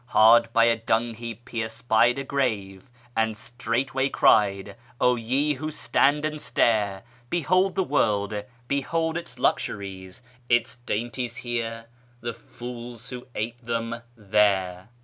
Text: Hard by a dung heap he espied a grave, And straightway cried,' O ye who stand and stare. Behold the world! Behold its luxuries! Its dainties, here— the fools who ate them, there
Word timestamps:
Hard 0.07 0.51
by 0.51 0.63
a 0.63 0.77
dung 0.77 1.13
heap 1.13 1.49
he 1.49 1.61
espied 1.61 2.17
a 2.17 2.23
grave, 2.23 2.89
And 3.15 3.37
straightway 3.37 4.09
cried,' 4.09 4.75
O 4.99 5.15
ye 5.15 5.53
who 5.53 5.69
stand 5.69 6.25
and 6.25 6.41
stare. 6.41 7.03
Behold 7.29 7.75
the 7.75 7.83
world! 7.83 8.45
Behold 8.67 9.15
its 9.15 9.37
luxuries! 9.37 10.23
Its 10.49 10.77
dainties, 10.77 11.35
here— 11.45 11.85
the 12.21 12.33
fools 12.33 13.11
who 13.11 13.27
ate 13.35 13.63
them, 13.63 14.01
there 14.17 14.89